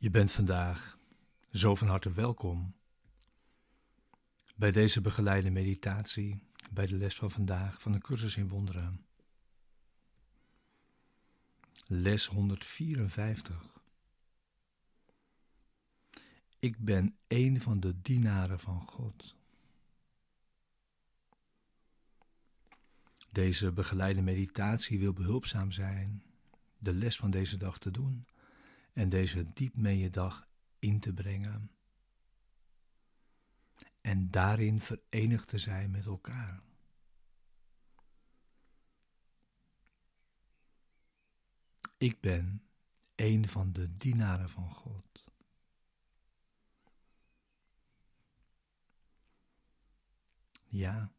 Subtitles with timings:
[0.00, 0.98] Je bent vandaag
[1.50, 2.74] zo van harte welkom
[4.54, 9.06] bij deze begeleide meditatie, bij de les van vandaag van de cursus in wonderen.
[11.86, 13.82] Les 154.
[16.58, 19.36] Ik ben een van de dienaren van God.
[23.30, 26.22] Deze begeleide meditatie wil behulpzaam zijn
[26.78, 28.26] de les van deze dag te doen
[29.00, 31.70] en deze diep mee dag in te brengen.
[34.00, 36.62] En daarin verenigd te zijn met elkaar.
[41.96, 42.62] Ik ben
[43.14, 45.24] een van de dienaren van God.
[50.66, 51.12] Ja,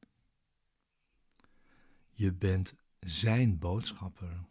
[2.11, 4.50] je bent Zijn boodschapper.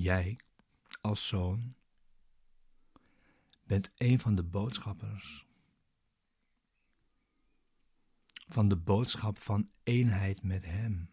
[0.00, 0.38] Jij,
[1.00, 1.74] als zoon,
[3.62, 5.46] bent een van de boodschappers
[8.48, 11.10] van de boodschap van eenheid met Hem.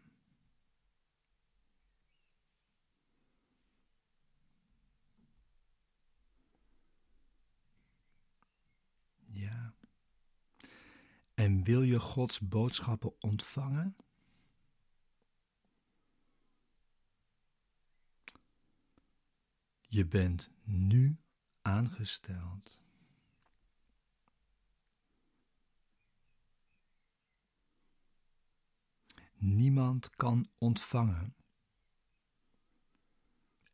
[9.25, 9.73] Ja.
[11.33, 13.95] En wil je Gods boodschappen ontvangen?
[19.95, 21.17] Je bent nu
[21.61, 22.83] aangesteld.
[29.35, 31.35] Niemand kan ontvangen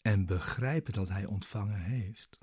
[0.02, 2.38] en begrijpen dat hij ontvangen heeft,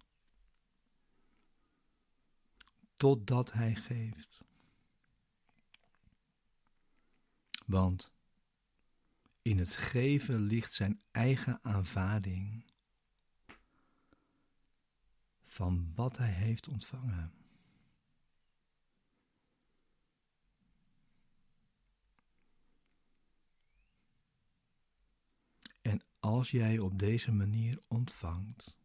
[2.95, 4.45] totdat hij geeft.
[7.67, 8.13] Want
[9.43, 12.68] in het geven ligt zijn eigen aanvaarding
[15.59, 17.33] van wat hij heeft ontvangen.
[25.83, 28.79] En als jij op deze manier ontvangt,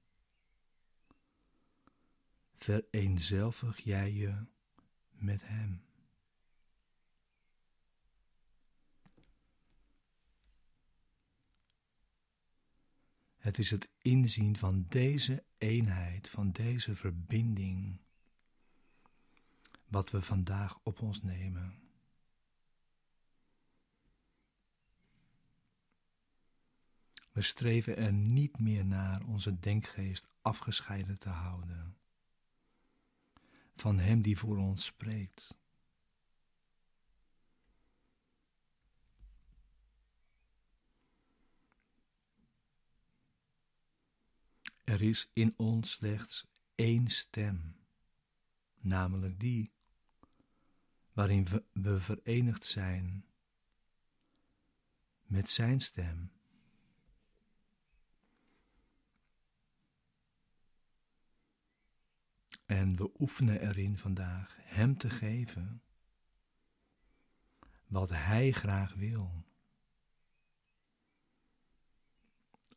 [2.54, 4.46] vereenzelvig jij je
[5.12, 5.93] met Hem.
[13.44, 18.00] Het is het inzien van deze eenheid, van deze verbinding,
[19.88, 21.80] wat we vandaag op ons nemen.
[27.32, 31.98] We streven er niet meer naar onze denkgeest afgescheiden te houden
[33.76, 35.56] van Hem die voor ons spreekt.
[44.84, 47.76] Er is in ons slechts één stem,
[48.80, 49.72] namelijk die
[51.14, 53.26] waarin we, verenigd zijn
[55.24, 56.32] met Zijn stem.
[62.66, 65.82] En we oefenen erin vandaag Hem te geven
[67.88, 69.46] wat Hij graag wil,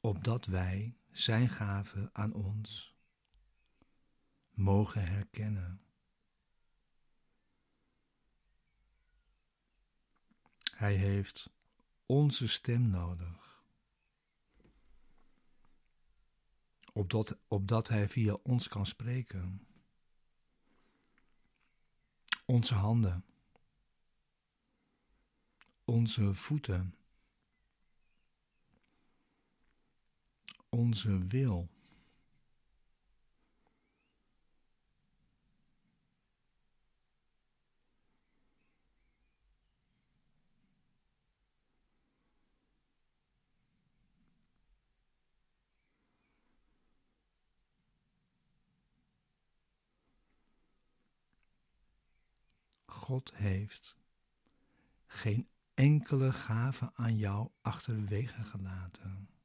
[0.01, 2.95] opdat wij zijn gave aan ons
[4.51, 5.81] mogen herkennen.
[10.75, 11.51] Hij heeft
[12.07, 13.65] onze stem nodig,
[16.93, 19.67] opdat, opdat Hij via ons kan spreken.
[22.45, 23.25] Onze handen,
[25.85, 26.95] onze voeten
[30.77, 31.69] onze wil.
[52.87, 53.97] God heeft
[55.07, 59.36] geen enkele gave aan jou achterwege gelaten.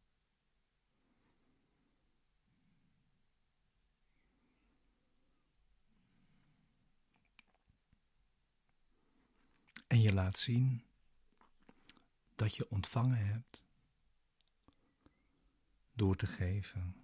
[10.02, 10.84] En je laat zien
[12.36, 13.64] dat je ontvangen hebt
[15.94, 16.96] door te geven.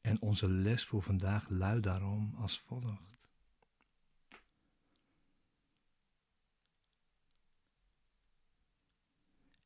[0.00, 3.28] En onze les voor vandaag luidt daarom als volgt.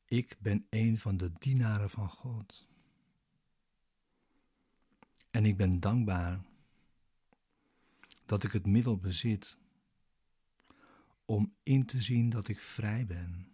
[0.05, 2.67] Ik ben een van de dienaren van God.
[5.31, 6.48] En ik ben dankbaar
[8.29, 9.57] dat ik het middel bezit
[11.25, 13.51] om in te zien dat ik vrij ben.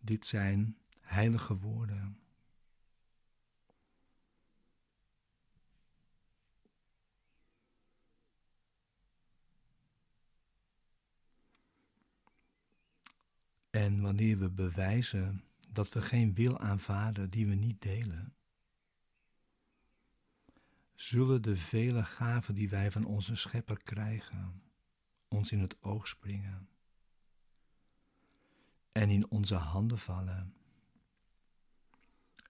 [0.00, 2.21] Dit zijn heilige woorden.
[13.72, 18.34] En wanneer we bewijzen dat we geen wil aanvaarden die we niet delen,
[20.94, 24.62] zullen de vele gaven die wij van onze schepper krijgen
[25.28, 26.68] ons in het oog springen
[28.92, 30.54] en in onze handen vallen.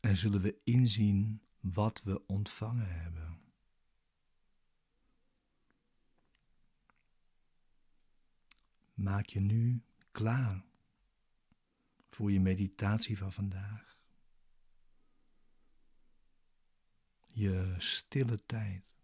[0.00, 3.40] En zullen we inzien wat we ontvangen hebben.
[8.94, 10.64] Maak je nu klaar
[12.14, 13.96] voor je meditatie van vandaag.
[17.26, 18.94] Je stille tijd.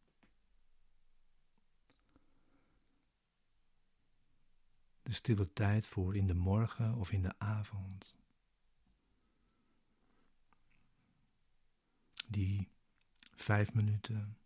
[5.02, 8.16] De stille tijd voor in de morgen of in de avond.
[12.26, 12.68] Die
[13.34, 14.38] vijf minuten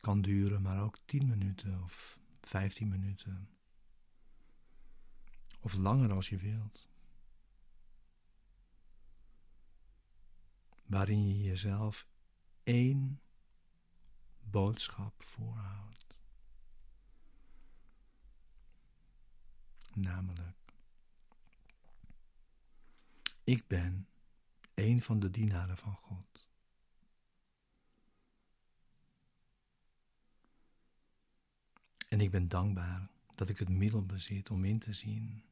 [0.00, 3.57] kan duren, maar ook tien minuten of vijftien minuten.
[5.68, 6.88] Of langer als je wilt.
[10.86, 12.06] Waarin je jezelf
[12.62, 13.20] één
[14.40, 16.14] boodschap voorhoudt.
[19.92, 20.72] Namelijk,
[23.44, 24.08] ik ben
[24.74, 26.48] een van de dienaren van God.
[32.08, 35.47] En ik ben dankbaar dat ik het middel bezit om in te zien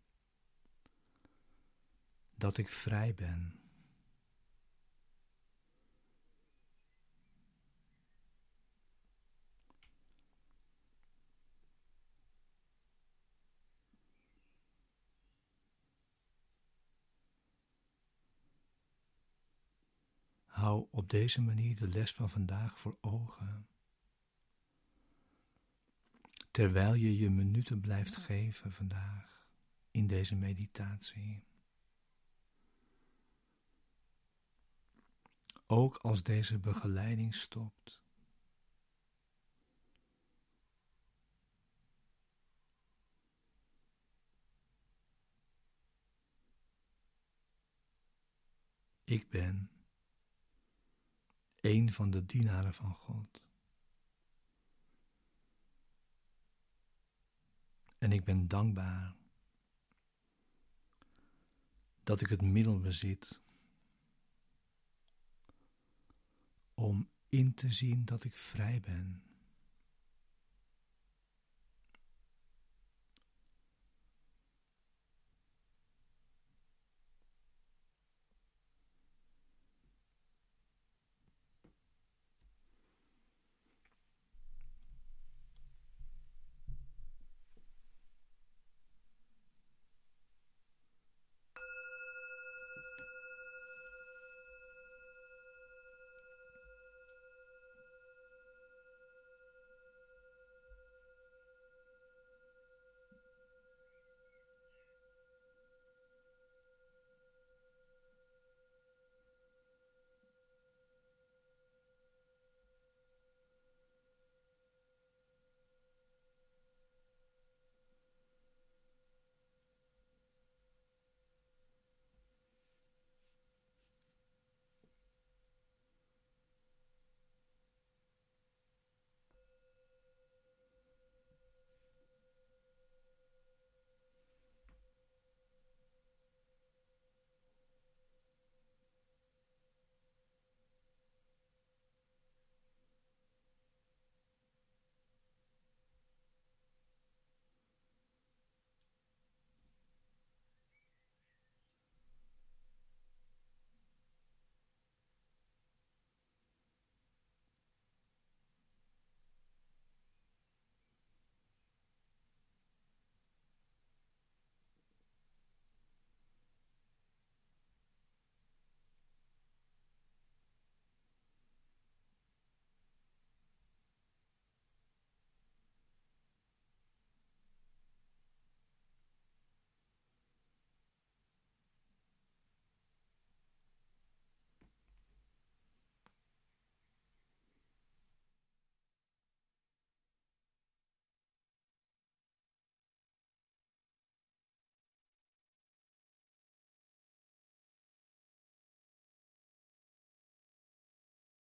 [2.36, 3.60] dat ik vrij ben.
[20.46, 23.66] Hou op deze manier de les van vandaag voor ogen.
[26.50, 29.48] Terwijl je je minuten blijft geven vandaag
[29.90, 31.44] in deze meditatie.
[35.66, 38.00] Ook als deze begeleiding stopt.
[49.04, 49.70] Ik ben
[51.60, 53.42] een van de dienaren van God.
[57.98, 59.14] En ik ben dankbaar
[62.02, 63.40] dat ik het middel bezit
[66.76, 69.22] om in te zien dat ik vrij ben.